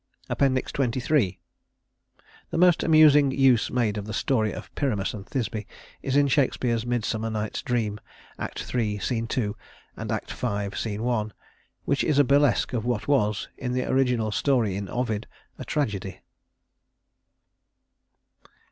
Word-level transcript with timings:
XXIII 0.35 1.39
The 2.49 2.57
most 2.57 2.81
amusing 2.81 3.29
use 3.29 3.69
made 3.69 3.99
of 3.99 4.05
the 4.07 4.15
story 4.15 4.51
of 4.51 4.73
Pyramus 4.73 5.13
and 5.13 5.27
Thisbe 5.27 5.67
is 6.01 6.15
in 6.15 6.27
Shakespeare's 6.27 6.87
"Midsummer 6.87 7.29
Night's 7.29 7.61
Dream," 7.61 7.99
Act 8.39 8.65
III, 8.73 8.97
Sc. 8.97 9.29
2, 9.29 9.55
and 9.95 10.11
Act 10.11 10.33
V, 10.33 10.69
Sc. 10.73 10.99
1, 10.99 11.33
which 11.85 12.03
is 12.03 12.17
a 12.17 12.23
burlesque 12.23 12.73
of 12.73 12.83
what 12.83 13.07
was, 13.07 13.47
in 13.59 13.73
the 13.73 13.85
original 13.87 14.31
story 14.31 14.75
in 14.75 14.89
Ovid, 14.89 15.27
a 15.59 15.63
tragedy. 15.65 16.21